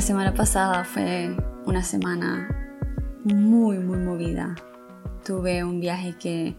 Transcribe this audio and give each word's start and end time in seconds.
La 0.00 0.06
semana 0.06 0.32
pasada 0.32 0.84
fue 0.84 1.36
una 1.66 1.82
semana 1.84 2.48
muy, 3.22 3.76
muy 3.76 3.98
movida. 3.98 4.56
Tuve 5.26 5.62
un 5.62 5.78
viaje 5.78 6.14
que 6.18 6.56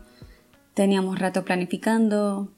teníamos 0.76 1.18
rato 1.18 1.44
planificando, 1.44 2.54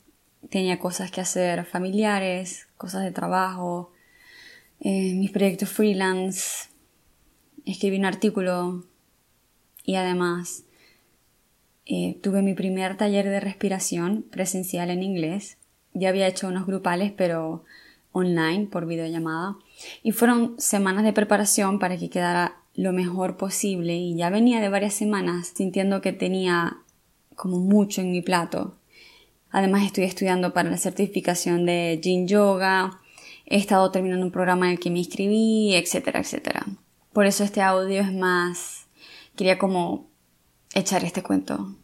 tenía 0.50 0.80
cosas 0.80 1.10
que 1.10 1.22
hacer 1.22 1.64
familiares, 1.64 2.68
cosas 2.76 3.04
de 3.04 3.12
trabajo, 3.12 3.94
eh, 4.82 5.14
mis 5.16 5.32
proyectos 5.32 5.70
freelance, 5.70 6.68
escribí 7.64 7.98
un 7.98 8.04
artículo 8.04 8.84
y 9.86 9.96
además 9.96 10.66
eh, 11.86 12.20
tuve 12.22 12.42
mi 12.42 12.56
primer 12.56 12.98
taller 12.98 13.30
de 13.30 13.40
respiración 13.40 14.22
presencial 14.30 14.90
en 14.90 15.02
inglés. 15.02 15.58
Ya 15.94 16.10
había 16.10 16.28
hecho 16.28 16.50
unos 16.50 16.66
grupales, 16.66 17.14
pero 17.14 17.64
online 18.14 18.68
por 18.68 18.86
videollamada. 18.86 19.58
Y 20.02 20.14
fueron 20.14 20.56
semanas 20.58 21.04
de 21.04 21.12
preparación 21.12 21.80
para 21.80 21.98
que 21.98 22.10
quedara 22.10 22.62
lo 22.76 22.94
mejor 22.94 23.36
posible. 23.36 23.96
Y 23.96 24.16
ya 24.16 24.30
venía 24.30 24.62
de 24.62 24.70
varias 24.70 24.94
semanas 24.94 25.52
sintiendo 25.54 26.00
que 26.00 26.14
tenía 26.14 26.78
como 27.36 27.60
mucho 27.60 28.02
en 28.02 28.12
mi 28.12 28.22
plato. 28.22 28.78
Además 29.52 29.84
estoy 29.84 30.06
estudiando 30.06 30.54
para 30.54 30.70
la 30.70 30.78
certificación 30.78 31.66
de 31.66 32.00
Jin 32.02 32.28
Yoga. 32.28 33.00
He 33.46 33.58
estado 33.58 33.92
terminando 33.92 34.26
un 34.26 34.32
programa 34.32 34.68
en 34.68 34.74
el 34.74 34.80
que 34.80 34.90
me 34.90 35.00
inscribí, 35.00 35.76
etcétera, 35.76 36.22
etcétera. 36.22 36.66
Por 37.12 37.26
eso 37.26 37.44
este 37.44 37.62
audio 37.62 38.02
es 38.02 38.14
más... 38.14 38.88
Quería 39.36 39.58
como 39.58 40.08
echar 40.74 41.04
este 41.04 41.24
cuento. 41.24 41.76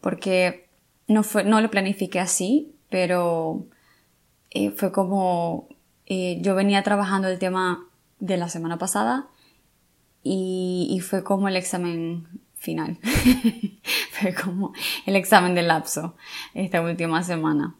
Porque 0.00 0.68
no, 1.08 1.22
fue, 1.22 1.44
no 1.44 1.60
lo 1.60 1.70
planifiqué 1.70 2.20
así, 2.20 2.74
pero 2.90 3.66
eh, 4.54 4.70
fue 4.70 4.92
como 4.92 5.68
eh, 6.06 6.38
yo 6.40 6.54
venía 6.54 6.82
trabajando 6.82 7.28
el 7.28 7.38
tema 7.38 7.86
de 8.18 8.36
la 8.36 8.48
semana 8.48 8.78
pasada 8.78 9.28
y, 10.22 10.88
y 10.90 11.00
fue 11.00 11.22
como 11.22 11.48
el 11.48 11.56
examen 11.56 12.28
final. 12.54 12.98
fue 14.10 14.34
como 14.34 14.72
el 15.06 15.16
examen 15.16 15.54
del 15.54 15.68
lapso 15.68 16.16
esta 16.54 16.80
última 16.80 17.22
semana. 17.22 17.76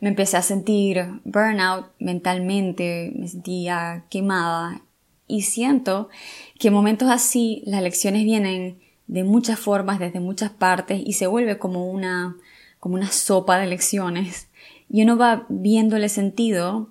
Me 0.00 0.10
empecé 0.10 0.36
a 0.36 0.42
sentir 0.42 1.20
burnout 1.24 1.86
mentalmente, 1.98 3.12
me 3.16 3.26
sentía 3.26 4.04
quemada 4.10 4.82
y 5.26 5.42
siento 5.42 6.10
que 6.58 6.68
en 6.68 6.74
momentos 6.74 7.08
así 7.10 7.62
las 7.66 7.82
lecciones 7.82 8.24
vienen 8.24 8.80
de 9.06 9.24
muchas 9.24 9.58
formas, 9.58 9.98
desde 9.98 10.20
muchas 10.20 10.50
partes 10.50 11.00
y 11.04 11.14
se 11.14 11.26
vuelve 11.26 11.58
como 11.58 11.90
una, 11.90 12.36
como 12.80 12.96
una 12.96 13.10
sopa 13.10 13.58
de 13.58 13.66
lecciones. 13.66 14.48
Y 14.94 15.02
uno 15.02 15.16
va 15.16 15.44
viéndole 15.48 16.08
sentido, 16.08 16.88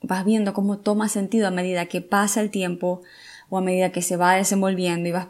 vas 0.00 0.24
viendo 0.24 0.54
cómo 0.54 0.78
toma 0.78 1.10
sentido 1.10 1.48
a 1.48 1.50
medida 1.50 1.84
que 1.84 2.00
pasa 2.00 2.40
el 2.40 2.50
tiempo 2.50 3.02
o 3.50 3.58
a 3.58 3.60
medida 3.60 3.92
que 3.92 4.00
se 4.00 4.16
va 4.16 4.36
desenvolviendo 4.36 5.06
y 5.10 5.12
vas, 5.12 5.28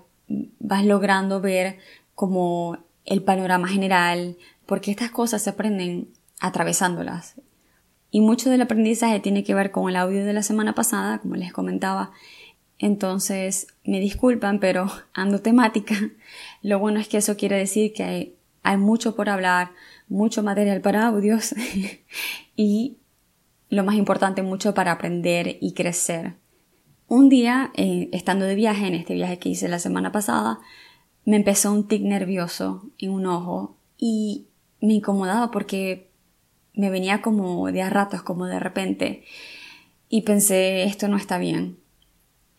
vas 0.60 0.84
logrando 0.84 1.40
ver 1.40 1.78
como 2.14 2.78
el 3.06 3.24
panorama 3.24 3.66
general, 3.66 4.36
porque 4.66 4.92
estas 4.92 5.10
cosas 5.10 5.42
se 5.42 5.50
aprenden 5.50 6.10
atravesándolas. 6.38 7.34
Y 8.12 8.20
mucho 8.20 8.50
del 8.50 8.62
aprendizaje 8.62 9.18
tiene 9.18 9.42
que 9.42 9.56
ver 9.56 9.72
con 9.72 9.90
el 9.90 9.96
audio 9.96 10.24
de 10.24 10.32
la 10.32 10.44
semana 10.44 10.76
pasada, 10.76 11.18
como 11.18 11.34
les 11.34 11.52
comentaba, 11.52 12.12
entonces, 12.82 13.68
me 13.84 14.00
disculpan, 14.00 14.58
pero 14.58 14.90
ando 15.14 15.40
temática. 15.40 15.96
Lo 16.62 16.78
bueno 16.78 17.00
es 17.00 17.08
que 17.08 17.18
eso 17.18 17.36
quiere 17.36 17.56
decir 17.56 17.92
que 17.92 18.36
hay, 18.62 18.76
mucho 18.76 19.16
por 19.16 19.28
hablar, 19.28 19.70
mucho 20.12 20.42
material 20.42 20.80
para 20.80 21.06
audios 21.06 21.54
y 22.56 22.98
lo 23.68 23.84
más 23.84 23.94
importante, 23.94 24.42
mucho 24.42 24.74
para 24.74 24.92
aprender 24.92 25.56
y 25.60 25.72
crecer. 25.72 26.34
Un 27.08 27.28
día, 27.28 27.72
eh, 27.74 28.10
estando 28.12 28.44
de 28.44 28.54
viaje, 28.54 28.86
en 28.86 28.94
este 28.94 29.14
viaje 29.14 29.38
que 29.38 29.48
hice 29.48 29.68
la 29.68 29.78
semana 29.78 30.12
pasada, 30.12 30.60
me 31.24 31.36
empezó 31.36 31.72
un 31.72 31.88
tic 31.88 32.02
nervioso 32.02 32.82
en 32.98 33.10
un 33.10 33.26
ojo 33.26 33.76
y 33.96 34.46
me 34.80 34.94
incomodaba 34.94 35.50
porque 35.50 36.10
me 36.74 36.90
venía 36.90 37.22
como 37.22 37.70
de 37.70 37.82
a 37.82 37.90
ratos, 37.90 38.22
como 38.22 38.46
de 38.46 38.60
repente. 38.60 39.24
Y 40.08 40.22
pensé, 40.22 40.84
esto 40.84 41.08
no 41.08 41.16
está 41.16 41.38
bien. 41.38 41.78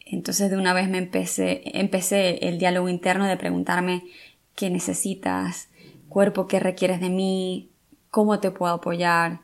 Entonces 0.06 0.50
de 0.50 0.58
una 0.58 0.74
vez 0.74 0.90
me 0.90 0.98
empecé, 0.98 1.62
empecé 1.78 2.48
el 2.48 2.58
diálogo 2.58 2.90
interno 2.90 3.28
de 3.28 3.38
preguntarme 3.38 4.04
qué 4.56 4.70
necesitas, 4.70 5.70
cuerpo, 6.14 6.48
qué 6.48 6.60
requieres 6.60 7.02
de 7.02 7.10
mí, 7.10 7.72
cómo 8.10 8.40
te 8.40 8.52
puedo 8.52 8.74
apoyar. 8.74 9.42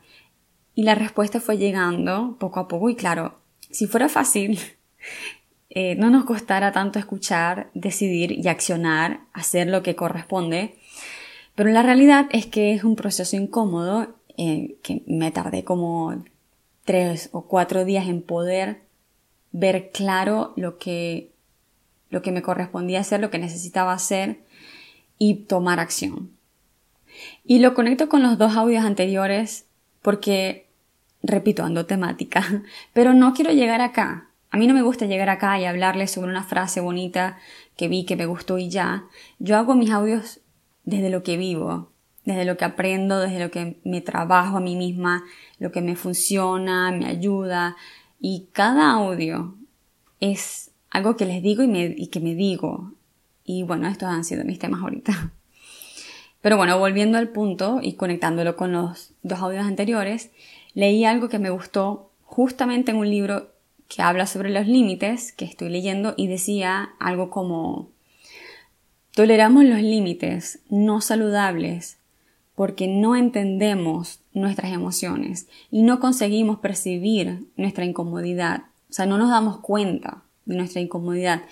Y 0.74 0.84
la 0.84 0.94
respuesta 0.94 1.40
fue 1.40 1.58
llegando 1.58 2.36
poco 2.38 2.60
a 2.60 2.68
poco 2.68 2.88
y 2.88 2.94
claro, 2.94 3.40
si 3.70 3.86
fuera 3.86 4.08
fácil, 4.08 4.58
eh, 5.70 5.96
no 5.96 6.08
nos 6.08 6.24
costara 6.24 6.72
tanto 6.72 6.98
escuchar, 6.98 7.70
decidir 7.74 8.32
y 8.32 8.48
accionar, 8.48 9.20
hacer 9.32 9.66
lo 9.66 9.82
que 9.82 9.96
corresponde. 9.96 10.76
Pero 11.54 11.70
la 11.70 11.82
realidad 11.82 12.26
es 12.30 12.46
que 12.46 12.72
es 12.72 12.84
un 12.84 12.96
proceso 12.96 13.36
incómodo 13.36 14.14
eh, 14.38 14.76
que 14.82 15.02
me 15.06 15.30
tardé 15.30 15.64
como 15.64 16.24
tres 16.84 17.28
o 17.32 17.42
cuatro 17.42 17.84
días 17.84 18.08
en 18.08 18.22
poder 18.22 18.82
ver 19.52 19.90
claro 19.90 20.52
lo 20.56 20.78
que, 20.78 21.32
lo 22.08 22.22
que 22.22 22.32
me 22.32 22.42
correspondía 22.42 23.00
hacer, 23.00 23.20
lo 23.20 23.30
que 23.30 23.38
necesitaba 23.38 23.92
hacer 23.92 24.40
y 25.18 25.34
tomar 25.44 25.80
acción. 25.80 26.30
Y 27.44 27.58
lo 27.58 27.74
conecto 27.74 28.08
con 28.08 28.22
los 28.22 28.38
dos 28.38 28.56
audios 28.56 28.84
anteriores 28.84 29.66
porque, 30.02 30.68
repito, 31.22 31.64
ando 31.64 31.86
temática, 31.86 32.44
pero 32.92 33.14
no 33.14 33.34
quiero 33.34 33.52
llegar 33.52 33.80
acá. 33.80 34.28
A 34.50 34.56
mí 34.56 34.66
no 34.66 34.74
me 34.74 34.82
gusta 34.82 35.06
llegar 35.06 35.28
acá 35.28 35.60
y 35.60 35.64
hablarles 35.64 36.10
sobre 36.10 36.30
una 36.30 36.42
frase 36.42 36.80
bonita 36.80 37.38
que 37.76 37.88
vi 37.88 38.04
que 38.04 38.16
me 38.16 38.26
gustó 38.26 38.58
y 38.58 38.68
ya. 38.68 39.04
Yo 39.38 39.56
hago 39.56 39.74
mis 39.74 39.90
audios 39.90 40.40
desde 40.84 41.10
lo 41.10 41.22
que 41.22 41.36
vivo, 41.36 41.92
desde 42.24 42.44
lo 42.44 42.56
que 42.56 42.64
aprendo, 42.64 43.20
desde 43.20 43.38
lo 43.38 43.50
que 43.50 43.80
me 43.84 44.00
trabajo 44.00 44.56
a 44.56 44.60
mí 44.60 44.76
misma, 44.76 45.24
lo 45.58 45.70
que 45.70 45.82
me 45.82 45.94
funciona, 45.94 46.90
me 46.90 47.06
ayuda, 47.06 47.76
y 48.20 48.48
cada 48.52 48.92
audio 48.92 49.56
es 50.20 50.72
algo 50.90 51.16
que 51.16 51.24
les 51.24 51.42
digo 51.42 51.62
y, 51.64 52.06
que 52.08 52.20
me 52.20 52.34
digo. 52.34 52.92
Y 53.44 53.62
bueno, 53.62 53.88
estos 53.88 54.08
han 54.08 54.24
sido 54.24 54.44
mis 54.44 54.58
temas 54.58 54.82
ahorita. 54.82 55.32
Pero 56.40 56.56
bueno, 56.56 56.78
volviendo 56.78 57.18
al 57.18 57.28
punto 57.28 57.80
y 57.82 57.94
conectándolo 57.94 58.56
con 58.56 58.72
los 58.72 59.12
dos 59.22 59.40
audios 59.40 59.66
anteriores, 59.66 60.30
leí 60.74 61.04
algo 61.04 61.28
que 61.28 61.38
me 61.38 61.50
gustó 61.50 62.10
justamente 62.22 62.92
en 62.92 62.96
un 62.96 63.10
libro 63.10 63.50
que 63.88 64.02
habla 64.02 64.26
sobre 64.26 64.50
los 64.50 64.66
límites 64.66 65.32
que 65.32 65.44
estoy 65.44 65.68
leyendo 65.68 66.14
y 66.16 66.28
decía 66.28 66.90
algo 67.00 67.28
como 67.28 67.90
toleramos 69.14 69.64
los 69.64 69.82
límites 69.82 70.60
no 70.70 71.00
saludables 71.00 71.98
porque 72.54 72.86
no 72.86 73.16
entendemos 73.16 74.20
nuestras 74.32 74.72
emociones 74.72 75.48
y 75.70 75.82
no 75.82 75.98
conseguimos 75.98 76.58
percibir 76.58 77.46
nuestra 77.56 77.84
incomodidad. 77.84 78.64
O 78.90 78.92
sea, 78.92 79.06
no 79.06 79.18
nos 79.18 79.30
damos 79.30 79.60
cuenta 79.60 80.22
de 80.44 80.56
nuestra 80.56 80.80
incomodidad. 80.80 81.42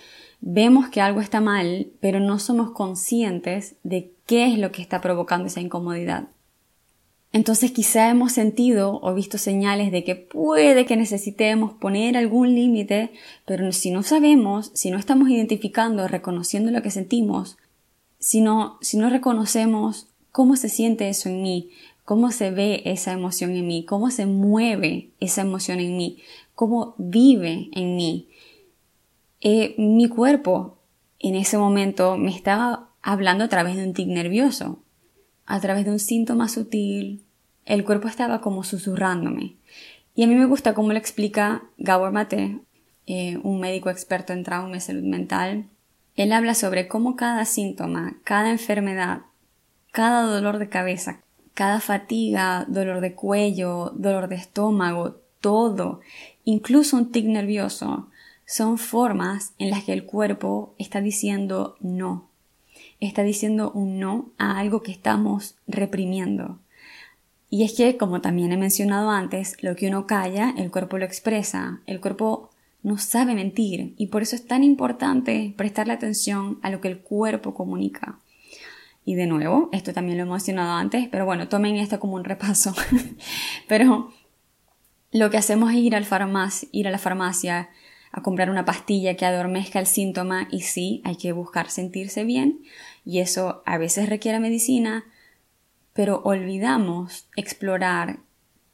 Vemos 0.41 0.88
que 0.91 1.00
algo 1.00 1.20
está 1.20 1.41
mal, 1.41 1.88
pero 2.00 2.20
no 2.20 2.38
somos 2.38 2.72
conscientes 2.72 3.76
de 3.82 4.12
qué 4.28 4.47
es 4.47 4.59
lo 4.59 4.71
que 4.71 4.83
está 4.83 5.00
provocando 5.00 5.47
esa 5.47 5.62
incomodidad. 5.62 6.28
Entonces 7.33 7.72
quizá 7.72 8.11
hemos 8.11 8.33
sentido 8.33 9.00
o 9.03 9.15
visto 9.15 9.39
señales 9.39 9.91
de 9.91 10.05
que 10.05 10.16
puede 10.16 10.84
que 10.84 10.99
necesitemos 10.99 11.72
poner 11.72 12.15
algún 12.15 12.55
límite, 12.55 13.11
pero 13.47 13.72
si 13.72 13.91
no 13.91 14.03
sabemos, 14.03 14.71
si 14.75 14.91
no 14.91 14.99
estamos 14.99 15.31
identificando, 15.31 16.06
reconociendo 16.09 16.71
lo 16.71 16.83
que 16.83 16.91
sentimos, 16.91 17.56
si 18.19 18.43
no, 18.43 18.77
si 18.83 18.99
no 18.99 19.09
reconocemos 19.09 20.09
cómo 20.31 20.56
se 20.56 20.69
siente 20.69 21.09
eso 21.09 21.31
en 21.31 21.43
mí, 21.43 21.71
cómo 22.05 22.31
se 22.31 22.50
ve 22.50 22.83
esa 22.84 23.12
emoción 23.12 23.56
en 23.56 23.67
mí, 23.67 23.87
cómo 23.87 24.11
se 24.11 24.26
mueve 24.26 25.08
esa 25.20 25.41
emoción 25.41 25.81
en 25.81 25.97
mí, 25.97 26.19
cómo 26.55 26.94
vive 26.99 27.70
en 27.73 27.97
mí. 27.97 28.29
Eh, 29.41 29.75
mi 29.79 30.06
cuerpo 30.08 30.76
en 31.19 31.35
ese 31.35 31.56
momento 31.56 32.19
me 32.19 32.31
estaba 32.35 32.88
hablando 33.08 33.44
a 33.44 33.49
través 33.49 33.75
de 33.75 33.84
un 33.84 33.94
tic 33.94 34.06
nervioso, 34.06 34.82
a 35.46 35.58
través 35.60 35.87
de 35.87 35.90
un 35.90 35.99
síntoma 35.99 36.46
sutil. 36.46 37.25
El 37.64 37.82
cuerpo 37.82 38.06
estaba 38.06 38.43
como 38.43 38.64
susurrándome. 38.64 39.56
Y 40.14 40.25
a 40.25 40.26
mí 40.26 40.34
me 40.34 40.44
gusta 40.44 40.75
cómo 40.75 40.93
lo 40.93 40.99
explica 40.99 41.62
Gabor 41.78 42.12
Mate, 42.12 42.60
eh, 43.06 43.38
un 43.43 43.60
médico 43.60 43.88
experto 43.88 44.34
en 44.34 44.44
trauma 44.44 44.76
y 44.76 44.81
salud 44.81 45.05
mental. 45.05 45.70
Él 46.16 46.34
habla 46.34 46.52
sobre 46.55 46.87
cómo 46.87 47.16
cada 47.16 47.46
síntoma, 47.46 48.19
cada 48.25 48.50
enfermedad, 48.50 49.22
cada 49.90 50.25
dolor 50.25 50.58
de 50.58 50.69
cabeza, 50.69 51.22
cada 51.55 51.81
fatiga, 51.81 52.66
dolor 52.69 53.00
de 53.00 53.14
cuello, 53.14 53.90
dolor 53.96 54.28
de 54.28 54.37
estómago, 54.37 55.22
todo, 55.40 56.00
incluso 56.44 56.99
un 56.99 57.10
tic 57.10 57.25
nervioso, 57.25 58.10
son 58.44 58.76
formas 58.76 59.55
en 59.56 59.70
las 59.70 59.84
que 59.84 59.94
el 59.94 60.05
cuerpo 60.05 60.75
está 60.76 61.00
diciendo 61.00 61.76
no, 61.81 62.28
está 63.00 63.23
diciendo 63.23 63.71
un 63.73 63.99
no 63.99 64.31
a 64.39 64.59
algo 64.59 64.83
que 64.83 64.93
estamos 64.93 65.56
reprimiendo. 65.67 66.59
Y 67.50 67.65
es 67.65 67.75
que, 67.75 67.97
como 67.97 68.21
también 68.21 68.53
he 68.53 68.56
mencionado 68.56 69.11
antes, 69.11 69.56
lo 69.62 69.75
que 69.77 69.89
uno 69.89 70.06
calla, 70.06 70.55
el 70.56 70.71
cuerpo 70.71 70.99
lo 70.99 71.05
expresa, 71.05 71.81
el 71.87 72.00
cuerpo 72.00 72.50
no 72.83 72.99
sabe 72.99 73.35
mentir 73.35 73.95
y 73.97 74.06
por 74.06 74.23
eso 74.23 74.37
es 74.37 74.47
tan 74.47 74.62
importante 74.62 75.53
prestarle 75.56 75.93
atención 75.93 76.59
a 76.62 76.71
lo 76.71 76.81
que 76.81 76.89
el 76.89 77.00
cuerpo 77.00 77.55
comunica. 77.55 78.19
Y 79.05 79.15
de 79.15 79.27
nuevo, 79.27 79.71
esto 79.73 79.94
también 79.94 80.19
lo 80.19 80.25
he 80.25 80.27
mencionado 80.27 80.73
antes, 80.73 81.09
pero 81.09 81.25
bueno, 81.25 81.49
tomen 81.49 81.77
esto 81.77 81.99
como 81.99 82.15
un 82.15 82.25
repaso. 82.25 82.75
pero 83.69 84.12
lo 85.12 85.31
que 85.31 85.39
hacemos 85.39 85.71
es 85.71 85.79
ir, 85.79 85.97
al 85.97 86.06
ir 86.73 86.89
a 86.89 86.91
la 86.91 86.99
farmacia 86.99 87.71
a 88.12 88.22
comprar 88.22 88.50
una 88.50 88.64
pastilla 88.64 89.16
que 89.16 89.26
adormezca 89.26 89.78
el 89.78 89.87
síntoma 89.87 90.49
y 90.50 90.62
sí, 90.62 91.02
hay 91.05 91.16
que 91.16 91.32
buscar 91.32 91.70
sentirse 91.70 92.25
bien 92.25 92.60
y 93.05 93.20
eso 93.20 93.62
a 93.66 93.78
veces 93.78 94.08
requiere 94.08 94.40
medicina, 94.40 95.05
pero 95.93 96.22
olvidamos 96.25 97.26
explorar 97.37 98.20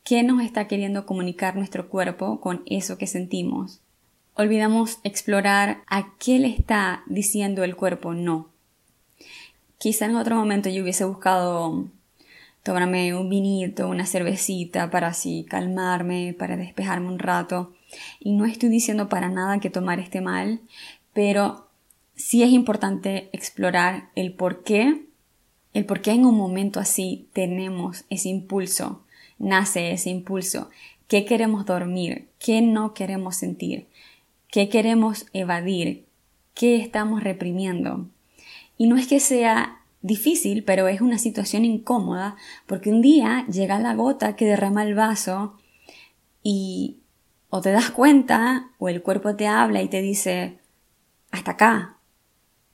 qué 0.02 0.22
nos 0.22 0.42
está 0.42 0.68
queriendo 0.68 1.06
comunicar 1.06 1.56
nuestro 1.56 1.88
cuerpo 1.88 2.40
con 2.40 2.62
eso 2.66 2.98
que 2.98 3.06
sentimos. 3.06 3.80
Olvidamos 4.34 4.98
explorar 5.04 5.82
a 5.86 6.14
qué 6.18 6.38
le 6.38 6.48
está 6.48 7.02
diciendo 7.06 7.64
el 7.64 7.76
cuerpo 7.76 8.14
no. 8.14 8.50
Quizá 9.78 10.06
en 10.06 10.16
otro 10.16 10.36
momento 10.36 10.68
yo 10.68 10.82
hubiese 10.82 11.04
buscado 11.04 11.88
tomarme 12.64 13.14
un 13.14 13.28
vinito, 13.28 13.88
una 13.88 14.06
cervecita 14.06 14.90
para 14.90 15.08
así 15.08 15.46
calmarme, 15.48 16.34
para 16.36 16.56
despejarme 16.56 17.08
un 17.08 17.18
rato. 17.18 17.72
Y 18.20 18.32
no 18.32 18.44
estoy 18.44 18.68
diciendo 18.68 19.08
para 19.08 19.28
nada 19.28 19.60
que 19.60 19.70
tomar 19.70 20.00
esté 20.00 20.20
mal, 20.20 20.60
pero 21.12 21.68
sí 22.14 22.42
es 22.42 22.50
importante 22.50 23.28
explorar 23.32 24.10
el 24.14 24.32
por 24.32 24.62
qué 24.62 25.04
el 25.74 25.84
por 25.84 26.00
qué 26.00 26.12
en 26.12 26.24
un 26.24 26.38
momento 26.38 26.80
así 26.80 27.28
tenemos 27.32 28.04
ese 28.08 28.28
impulso, 28.28 29.02
nace 29.38 29.90
ese 29.90 30.08
impulso, 30.08 30.70
qué 31.08 31.24
queremos 31.24 31.66
dormir, 31.66 32.28
qué 32.38 32.62
no 32.62 32.94
queremos 32.94 33.36
sentir, 33.36 33.88
qué 34.50 34.68
queremos 34.68 35.26
evadir, 35.32 36.06
qué 36.54 36.76
estamos 36.76 37.24
reprimiendo. 37.24 38.06
Y 38.78 38.86
no 38.86 38.96
es 38.96 39.08
que 39.08 39.18
sea 39.18 39.80
difícil, 40.00 40.62
pero 40.62 40.86
es 40.86 41.00
una 41.00 41.18
situación 41.18 41.64
incómoda 41.64 42.36
porque 42.66 42.90
un 42.90 43.02
día 43.02 43.44
llega 43.50 43.80
la 43.80 43.94
gota 43.94 44.36
que 44.36 44.46
derrama 44.46 44.84
el 44.84 44.94
vaso 44.94 45.58
y 46.44 46.98
o 47.56 47.60
te 47.60 47.70
das 47.70 47.92
cuenta 47.92 48.72
o 48.80 48.88
el 48.88 49.00
cuerpo 49.00 49.36
te 49.36 49.46
habla 49.46 49.80
y 49.80 49.86
te 49.86 50.02
dice 50.02 50.58
hasta 51.30 51.52
acá. 51.52 51.98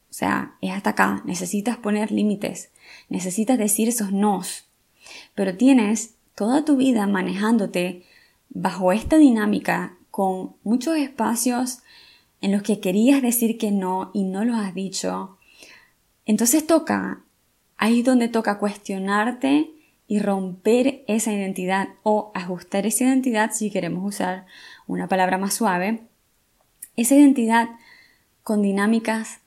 O 0.09 0.13
sea, 0.15 0.57
es 0.63 0.73
hasta 0.73 0.91
acá, 0.91 1.23
necesitas 1.27 1.77
poner 1.77 2.11
límites, 2.11 2.71
necesitas 3.11 3.59
decir 3.59 3.91
esos 3.91 4.11
nos, 4.11 4.65
pero 5.35 5.55
tienes 5.55 6.15
toda 6.35 6.65
tu 6.65 6.79
vida 6.79 7.07
manejándote 7.07 8.07
bajo 8.49 8.93
esta 8.93 9.19
dinámica 9.19 9.99
con 10.11 10.57
muchos 10.65 10.97
espacios 10.97 11.81
en 12.41 12.51
los 12.51 12.63
que 12.63 12.81
querías 12.81 13.21
decir 13.21 13.59
que 13.59 13.71
no 13.71 14.11
y 14.15 14.25
no 14.25 14.47
lo 14.47 14.57
has 14.57 14.75
dicho. 14.75 15.37
Entonces 16.25 16.67
toca, 16.67 17.21
ahí 17.77 17.99
es 17.99 18.07
donde 18.07 18.29
toca 18.29 18.59
cuestionarte 18.59 19.75
y 20.11 20.19
romper 20.19 21.05
esa 21.07 21.33
identidad 21.33 21.91
o 22.03 22.33
ajustar 22.35 22.85
esa 22.85 23.05
identidad 23.05 23.53
si 23.53 23.71
queremos 23.71 24.05
usar 24.05 24.45
una 24.89 25.07
palabra 25.07 25.39
más 25.39 25.55
suave, 25.55 26.03
esa 26.97 27.15
identidad 27.15 27.69
con 28.43 28.61
dinámicas 28.61 29.39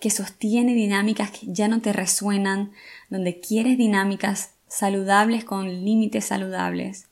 que 0.00 0.10
sostiene 0.10 0.74
dinámicas 0.74 1.32
que 1.32 1.52
ya 1.52 1.66
no 1.66 1.80
te 1.80 1.92
resuenan, 1.92 2.70
donde 3.10 3.40
quieres 3.40 3.76
dinámicas 3.76 4.54
saludables 4.68 5.44
con 5.44 5.66
límites 5.84 6.26
saludables. 6.26 7.08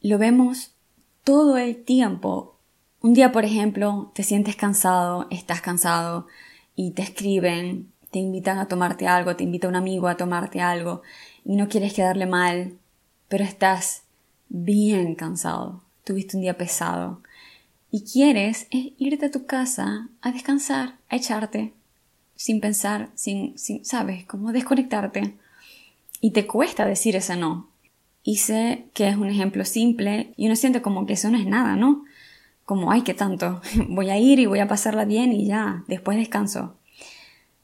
Lo 0.00 0.18
vemos 0.18 0.74
todo 1.22 1.58
el 1.58 1.84
tiempo. 1.84 2.58
Un 3.02 3.14
día, 3.14 3.30
por 3.30 3.44
ejemplo, 3.44 4.10
te 4.16 4.24
sientes 4.24 4.56
cansado, 4.56 5.28
estás 5.30 5.60
cansado 5.60 6.26
y 6.74 6.90
te 6.90 7.02
escriben, 7.02 7.92
te 8.12 8.18
invitan 8.18 8.58
a 8.58 8.68
tomarte 8.68 9.08
algo, 9.08 9.34
te 9.34 9.44
invita 9.44 9.68
un 9.68 9.74
amigo 9.74 10.06
a 10.06 10.18
tomarte 10.18 10.60
algo 10.60 11.02
y 11.44 11.56
no 11.56 11.68
quieres 11.68 11.94
quedarle 11.94 12.26
mal, 12.26 12.74
pero 13.28 13.42
estás 13.42 14.02
bien 14.50 15.14
cansado, 15.14 15.80
tuviste 16.04 16.36
un 16.36 16.42
día 16.42 16.58
pesado 16.58 17.22
y 17.90 18.04
quieres 18.04 18.68
irte 18.70 19.26
a 19.26 19.30
tu 19.30 19.46
casa 19.46 20.08
a 20.20 20.30
descansar, 20.30 20.98
a 21.08 21.16
echarte, 21.16 21.72
sin 22.36 22.60
pensar, 22.60 23.08
sin, 23.14 23.56
sin, 23.58 23.82
sabes, 23.84 24.26
como 24.26 24.52
desconectarte. 24.52 25.34
Y 26.20 26.32
te 26.32 26.46
cuesta 26.46 26.86
decir 26.86 27.16
ese 27.16 27.36
no. 27.36 27.68
Y 28.22 28.36
sé 28.36 28.86
que 28.94 29.08
es 29.08 29.16
un 29.16 29.28
ejemplo 29.28 29.64
simple 29.64 30.34
y 30.36 30.46
uno 30.46 30.56
siente 30.56 30.82
como 30.82 31.06
que 31.06 31.14
eso 31.14 31.30
no 31.30 31.38
es 31.38 31.46
nada, 31.46 31.76
¿no? 31.76 32.04
Como, 32.64 32.92
ay, 32.92 33.02
qué 33.02 33.14
tanto, 33.14 33.62
voy 33.88 34.10
a 34.10 34.18
ir 34.18 34.38
y 34.38 34.46
voy 34.46 34.58
a 34.58 34.68
pasarla 34.68 35.04
bien 35.06 35.32
y 35.32 35.46
ya, 35.46 35.84
después 35.88 36.18
descanso. 36.18 36.76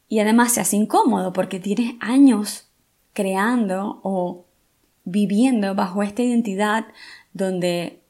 Y 0.09 0.21
además 0.21 0.53
se 0.53 0.61
hace 0.61 0.77
incómodo 0.77 1.33
porque 1.33 1.61
tienes 1.61 1.95
años 2.01 2.69
creando 3.13 4.01
o 4.03 4.47
viviendo 5.05 5.75
bajo 5.75 6.03
esta 6.03 6.23
identidad 6.23 6.87
donde 7.33 8.03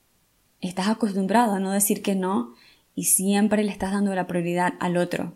estás 0.61 0.89
acostumbrado 0.89 1.55
a 1.55 1.61
no 1.61 1.73
decir 1.73 2.03
que 2.03 2.15
no 2.15 2.55
y 2.95 3.05
siempre 3.05 3.63
le 3.63 3.71
estás 3.71 3.93
dando 3.93 4.15
la 4.15 4.27
prioridad 4.27 4.75
al 4.81 4.97
otro. 4.97 5.35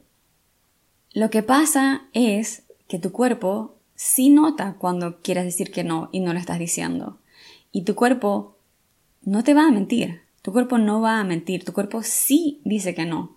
Lo 1.12 1.30
que 1.30 1.42
pasa 1.42 2.02
es 2.12 2.64
que 2.88 2.98
tu 2.98 3.12
cuerpo 3.12 3.76
sí 3.94 4.30
nota 4.30 4.76
cuando 4.78 5.20
quieres 5.20 5.44
decir 5.44 5.70
que 5.70 5.84
no 5.84 6.08
y 6.10 6.20
no 6.20 6.32
lo 6.32 6.38
estás 6.38 6.58
diciendo. 6.58 7.18
Y 7.70 7.82
tu 7.82 7.94
cuerpo 7.94 8.56
no 9.22 9.44
te 9.44 9.54
va 9.54 9.66
a 9.66 9.70
mentir. 9.70 10.22
Tu 10.42 10.52
cuerpo 10.52 10.78
no 10.78 11.00
va 11.00 11.20
a 11.20 11.24
mentir. 11.24 11.64
Tu 11.64 11.72
cuerpo 11.72 12.02
sí 12.02 12.60
dice 12.64 12.94
que 12.94 13.06
no. 13.06 13.36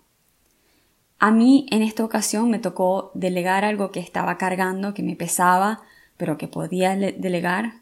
A 1.18 1.30
mí 1.30 1.66
en 1.70 1.82
esta 1.82 2.04
ocasión 2.04 2.50
me 2.50 2.58
tocó 2.58 3.10
delegar 3.14 3.64
algo 3.64 3.90
que 3.90 4.00
estaba 4.00 4.36
cargando, 4.36 4.94
que 4.94 5.02
me 5.02 5.16
pesaba, 5.16 5.82
pero 6.16 6.38
que 6.38 6.48
podía 6.48 6.94
delegar. 6.96 7.80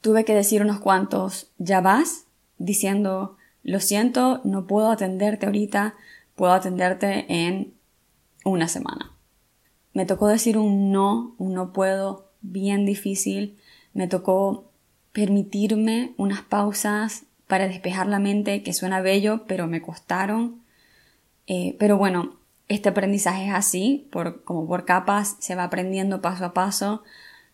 Tuve 0.00 0.24
que 0.24 0.34
decir 0.34 0.62
unos 0.62 0.80
cuantos 0.80 1.50
ya 1.58 1.80
vas, 1.80 2.26
diciendo 2.58 3.36
lo 3.62 3.80
siento, 3.80 4.40
no 4.44 4.66
puedo 4.66 4.90
atenderte 4.90 5.46
ahorita, 5.46 5.94
puedo 6.36 6.52
atenderte 6.52 7.26
en 7.28 7.74
una 8.44 8.68
semana. 8.68 9.12
Me 9.92 10.06
tocó 10.06 10.28
decir 10.28 10.56
un 10.56 10.92
no, 10.92 11.34
un 11.38 11.54
no 11.54 11.72
puedo, 11.72 12.30
bien 12.40 12.86
difícil. 12.86 13.58
Me 13.92 14.06
tocó 14.06 14.70
permitirme 15.12 16.14
unas 16.16 16.42
pausas 16.42 17.24
para 17.46 17.66
despejar 17.66 18.06
la 18.06 18.20
mente, 18.20 18.62
que 18.62 18.72
suena 18.72 19.00
bello, 19.00 19.44
pero 19.46 19.66
me 19.66 19.82
costaron. 19.82 20.62
Eh, 21.48 21.74
pero 21.80 21.98
bueno, 21.98 22.36
este 22.68 22.90
aprendizaje 22.90 23.48
es 23.48 23.54
así, 23.54 24.06
por, 24.12 24.44
como 24.44 24.68
por 24.68 24.84
capas, 24.84 25.36
se 25.40 25.56
va 25.56 25.64
aprendiendo 25.64 26.22
paso 26.22 26.44
a 26.44 26.54
paso 26.54 27.02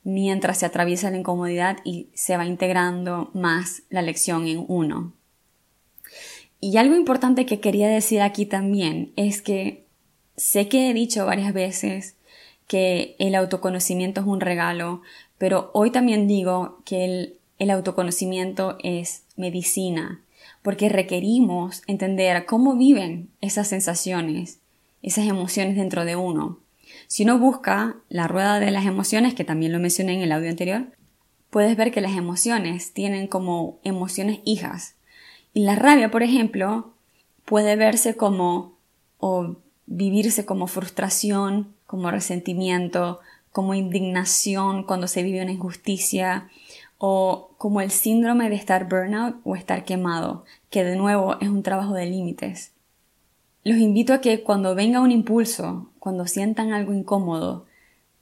mientras 0.03 0.59
se 0.59 0.67
atraviesa 0.67 1.11
la 1.11 1.17
incomodidad 1.17 1.79
y 1.83 2.09
se 2.13 2.37
va 2.37 2.45
integrando 2.45 3.31
más 3.33 3.85
la 3.89 4.03
lección 4.03 4.47
en 4.47 4.67
uno. 4.69 5.15
Y 6.61 6.77
algo 6.77 6.95
importante 6.95 7.47
que 7.47 7.61
quería 7.61 7.89
decir 7.89 8.21
aquí 8.21 8.45
también 8.45 9.13
es 9.17 9.41
que 9.41 9.85
Sé 10.37 10.69
que 10.69 10.91
he 10.91 10.95
dicho 10.95 11.27
varias 11.27 11.53
veces 11.53 12.17
que 12.67 13.15
el 13.19 13.35
autoconocimiento 13.35 14.21
es 14.21 14.27
un 14.27 14.41
regalo, 14.41 15.03
pero 15.39 15.71
hoy 15.75 15.91
también 15.91 16.27
digo 16.27 16.81
que 16.85 17.05
el, 17.05 17.39
el 17.59 17.71
autoconocimiento 17.71 18.77
es 18.83 19.23
medicina, 19.37 20.23
porque 20.65 20.89
requerimos 20.89 21.83
entender 21.87 22.47
cómo 22.47 22.75
viven 22.75 23.29
esas 23.43 23.69
sensaciones, 23.69 24.61
esas 25.03 25.27
emociones 25.27 25.77
dentro 25.77 26.07
de 26.07 26.17
uno. 26.17 26.59
Si 27.07 27.25
uno 27.25 27.39
busca 27.39 27.97
la 28.09 28.29
rueda 28.29 28.59
de 28.61 28.71
las 28.71 28.87
emociones, 28.87 29.35
que 29.35 29.45
también 29.45 29.73
lo 29.73 29.79
mencioné 29.79 30.15
en 30.15 30.23
el 30.23 30.33
audio 30.33 30.49
anterior, 30.49 30.87
puedes 31.51 31.77
ver 31.77 31.93
que 31.93 32.01
las 32.01 32.17
emociones 32.17 32.95
tienen 32.95 33.27
como 33.27 33.79
emociones 33.85 34.41
hijas. 34.47 34.95
Y 35.53 35.65
la 35.65 35.75
rabia, 35.75 36.11
por 36.11 36.23
ejemplo, 36.23 36.95
puede 37.45 37.77
verse 37.77 38.17
como 38.17 38.79
o 39.19 39.57
vivirse 39.85 40.47
como 40.47 40.67
frustración, 40.67 41.75
como 41.87 42.11
resentimiento, 42.11 43.21
como 43.53 43.75
indignación 43.75 44.85
cuando 44.85 45.09
se 45.09 45.23
vive 45.23 45.43
una 45.43 45.53
injusticia 45.53 46.49
o 47.07 47.51
como 47.59 47.83
el 47.83 47.91
síndrome 47.91 48.49
de 48.49 48.57
estar 48.57 48.89
burnout 48.89 49.37
o 49.45 49.57
estar 49.57 49.85
quemado, 49.85 50.47
que 50.71 50.85
de 50.85 50.97
nuevo 50.97 51.37
es 51.43 51.51
un 51.51 51.63
trabajo 51.63 51.93
de 51.93 52.07
límites. 52.07 52.73
Los 53.63 53.77
invito 53.77 54.15
a 54.15 54.23
que 54.23 54.43
cuando 54.43 54.75
venga 54.75 55.01
un 55.01 55.11
impulso, 55.11 55.91
cuando 55.99 56.27
sientan 56.27 56.73
algo 56.73 56.95
incómodo, 56.95 57.67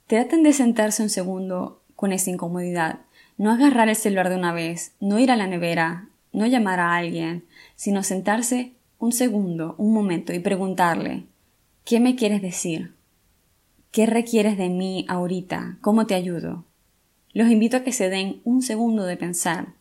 traten 0.07 0.43
de 0.43 0.51
sentarse 0.51 1.01
un 1.01 1.09
segundo 1.09 1.81
con 1.95 2.11
esa 2.11 2.29
incomodidad, 2.29 2.99
no 3.37 3.51
agarrar 3.51 3.87
el 3.87 3.95
celular 3.95 4.27
de 4.27 4.35
una 4.35 4.51
vez, 4.51 4.91
no 4.99 5.17
ir 5.17 5.31
a 5.31 5.37
la 5.37 5.47
nevera, 5.47 6.09
no 6.33 6.45
llamar 6.45 6.81
a 6.81 6.93
alguien, 6.93 7.45
sino 7.77 8.03
sentarse 8.03 8.73
un 8.99 9.13
segundo, 9.13 9.75
un 9.77 9.93
momento 9.93 10.33
y 10.33 10.39
preguntarle, 10.39 11.23
¿Qué 11.85 12.01
me 12.01 12.17
quieres 12.17 12.41
decir? 12.41 12.95
¿Qué 13.91 14.07
requieres 14.07 14.57
de 14.57 14.67
mí 14.67 15.05
ahorita? 15.07 15.77
¿Cómo 15.79 16.05
te 16.05 16.15
ayudo? 16.15 16.65
Los 17.33 17.49
invito 17.49 17.77
a 17.77 17.83
que 17.83 17.91
se 17.91 18.09
den 18.09 18.41
un 18.43 18.61
segundo 18.61 19.05
de 19.05 19.17
pensar 19.17 19.73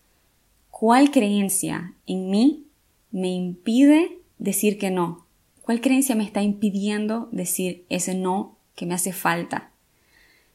cuál 0.70 1.10
creencia 1.10 1.94
en 2.06 2.30
mí 2.30 2.66
me 3.10 3.28
impide 3.28 4.18
decir 4.38 4.78
que 4.78 4.90
no? 4.90 5.26
¿Cuál 5.60 5.80
creencia 5.80 6.16
me 6.16 6.24
está 6.24 6.42
impidiendo 6.42 7.28
decir 7.30 7.84
ese 7.88 8.14
no 8.14 8.56
que 8.74 8.86
me 8.86 8.94
hace 8.94 9.12
falta? 9.12 9.70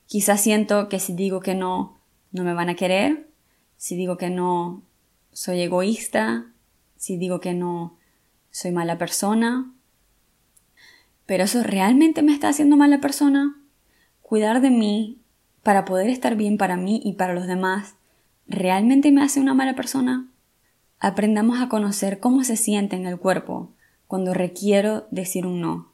Quizás 0.08 0.42
siento 0.42 0.90
que 0.90 1.00
si 1.00 1.14
digo 1.14 1.40
que 1.40 1.56
no, 1.56 2.00
no 2.32 2.44
me 2.44 2.54
van 2.54 2.70
a 2.70 2.76
querer. 2.76 3.30
Si 3.78 3.96
digo 3.96 4.18
que 4.18 4.30
no, 4.30 4.82
soy 5.32 5.62
egoísta. 5.62 6.52
Si 6.98 7.16
digo 7.18 7.40
que 7.40 7.54
no, 7.54 7.98
soy 8.52 8.72
mala 8.72 8.98
persona. 8.98 9.72
Pero 11.26 11.44
eso 11.44 11.62
realmente 11.64 12.22
me 12.22 12.34
está 12.34 12.50
haciendo 12.50 12.76
mala 12.76 13.00
persona. 13.00 13.62
Cuidar 14.22 14.62
de 14.62 14.72
mí 14.72 15.20
para 15.68 15.84
poder 15.84 16.10
estar 16.10 16.38
bien 16.38 16.58
para 16.58 16.78
mí 16.78 17.02
y 17.04 17.16
para 17.16 17.34
los 17.34 17.46
demás, 17.46 17.96
¿realmente 18.48 19.12
me 19.12 19.22
hace 19.22 19.42
una 19.42 19.54
mala 19.54 19.76
persona? 19.76 20.32
Aprendamos 20.98 21.60
a 21.60 21.68
conocer 21.68 22.22
cómo 22.22 22.46
se 22.46 22.56
siente 22.56 22.96
en 22.96 23.06
el 23.06 23.20
cuerpo 23.20 23.74
cuando 24.08 24.34
requiero 24.34 25.08
decir 25.12 25.46
un 25.46 25.60
no. 25.60 25.92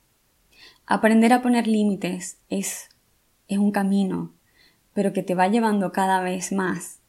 Aprender 0.86 1.34
a 1.34 1.42
poner 1.42 1.66
límites 1.66 2.38
es, 2.52 2.90
es 3.48 3.58
un 3.58 3.72
camino, 3.72 4.32
pero 4.94 5.12
que 5.12 5.24
te 5.24 5.34
va 5.34 5.48
llevando 5.48 5.92
cada 5.92 6.22
vez 6.22 6.52
más 6.52 7.00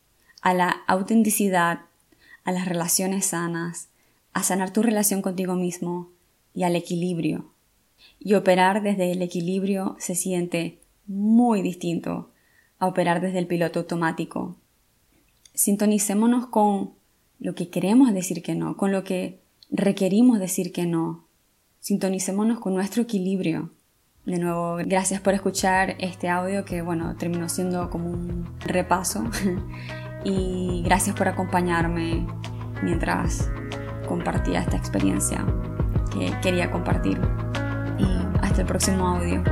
a 0.41 0.55
la 0.55 0.71
autenticidad, 0.87 1.81
a 2.45 2.53
las 2.53 2.67
relaciones 2.67 3.27
sanas, 3.27 3.91
a 4.33 4.43
sanar 4.43 4.73
tu 4.73 4.83
relación 4.83 5.21
contigo 5.21 5.55
mismo 5.55 6.09
y 6.55 6.63
al 6.63 6.77
equilibrio. 6.77 7.53
Y 8.19 8.33
operar 8.33 8.81
desde 8.81 9.13
el 9.13 9.21
equilibrio 9.21 9.97
se 9.99 10.15
siente 10.15 10.79
muy 11.07 11.61
distinto 11.61 12.31
a 12.79 12.87
operar 12.87 13.21
desde 13.21 13.39
el 13.39 13.47
piloto 13.47 13.81
automático. 13.81 14.57
Sintonicémonos 15.55 16.47
con 16.47 16.95
lo 17.39 17.55
que 17.55 17.69
queremos 17.69 18.13
decir 18.13 18.43
que 18.43 18.55
no, 18.55 18.77
con 18.77 18.93
lo 18.93 19.05
que 19.05 19.41
requerimos 19.71 20.39
decir 20.39 20.73
que 20.73 20.87
no. 20.87 21.27
Sintonicémonos 21.81 22.61
con 22.61 22.75
nuestro 22.75 23.03
equilibrio. 23.03 23.71
De 24.25 24.39
nuevo, 24.39 24.77
gracias 24.77 25.21
por 25.21 25.35
escuchar 25.35 25.97
este 25.99 26.31
audio 26.31 26.65
que, 26.65 26.81
bueno, 26.81 27.15
terminó 27.17 27.49
siendo 27.49 27.91
como 27.91 28.11
un 28.11 28.49
repaso. 28.61 29.25
y 30.25 30.83
gracias 30.83 31.15
por 31.15 31.29
acompañarme 31.29 32.27
mientras 32.83 33.51
compartía 34.09 34.61
esta 34.61 34.77
experiencia 34.77 35.45
que 36.13 36.33
quería 36.41 36.71
compartir. 36.71 37.21
Y 37.99 38.07
hasta 38.43 38.63
el 38.63 38.67
próximo 38.67 39.07
audio. 39.07 39.43